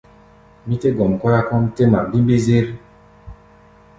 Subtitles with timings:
[0.65, 2.65] Mí tɛ́ gɔm kɔ́yá kɔ́ʼm tɛ́ ŋma mbímbí-zér.